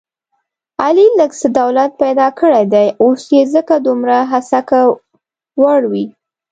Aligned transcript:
علي 0.85 1.07
لږ 1.19 1.31
څه 1.39 1.47
دولت 1.59 1.91
پیدا 2.01 2.27
کړی 2.39 2.63
دی، 2.73 2.87
اوس 3.03 3.23
یې 3.35 3.43
ځکه 3.53 3.73
دومره 3.87 4.17
هسکه 4.31 4.79
وړوي... 5.63 6.05